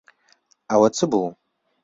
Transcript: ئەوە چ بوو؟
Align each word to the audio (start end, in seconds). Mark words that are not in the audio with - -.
ئەوە 0.69 0.87
چ 0.95 0.99
بوو؟ 1.11 1.27